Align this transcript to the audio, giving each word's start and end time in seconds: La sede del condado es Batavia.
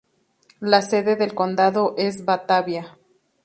La 0.61 0.81
sede 0.81 1.15
del 1.15 1.35
condado 1.35 1.93
es 1.95 2.25
Batavia. 2.25 2.97